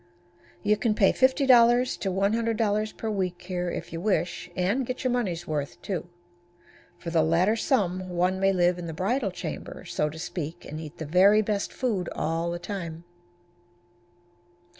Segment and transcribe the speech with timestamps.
[0.63, 5.11] You can pay $50 to $100 per week here if you wish, and get your
[5.11, 6.09] money's worth, too.
[6.97, 10.79] For the latter sum one may live in the bridal chamber, so to speak, and
[10.81, 13.03] eat the very best food all the time.